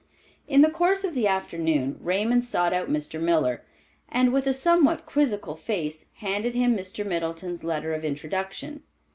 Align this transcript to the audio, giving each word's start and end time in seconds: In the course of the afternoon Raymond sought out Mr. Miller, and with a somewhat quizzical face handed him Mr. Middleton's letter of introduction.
In 0.47 0.61
the 0.63 0.69
course 0.71 1.03
of 1.03 1.13
the 1.13 1.27
afternoon 1.27 1.99
Raymond 2.01 2.43
sought 2.43 2.73
out 2.73 2.89
Mr. 2.89 3.21
Miller, 3.21 3.63
and 4.09 4.33
with 4.33 4.47
a 4.47 4.51
somewhat 4.51 5.05
quizzical 5.05 5.55
face 5.55 6.05
handed 6.15 6.55
him 6.55 6.75
Mr. 6.75 7.05
Middleton's 7.05 7.63
letter 7.63 7.93
of 7.93 8.03
introduction. 8.03 8.81